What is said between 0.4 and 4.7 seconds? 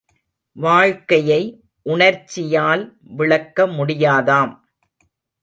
வாழ்க்கையை உணர்ச்சியால் விளக்க முடியாதாம்.